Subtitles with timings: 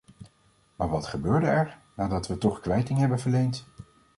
[0.75, 3.65] Maar wat gebeurde er, nadat we toch kwijting hebben verleend?